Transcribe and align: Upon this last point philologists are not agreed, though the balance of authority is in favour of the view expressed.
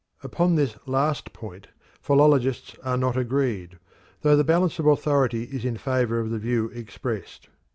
Upon 0.23 0.55
this 0.55 0.77
last 0.87 1.31
point 1.31 1.67
philologists 2.01 2.73
are 2.83 2.97
not 2.97 3.15
agreed, 3.15 3.77
though 4.23 4.35
the 4.35 4.43
balance 4.43 4.79
of 4.79 4.87
authority 4.87 5.43
is 5.43 5.63
in 5.63 5.77
favour 5.77 6.19
of 6.19 6.31
the 6.31 6.39
view 6.39 6.69
expressed. 6.69 7.49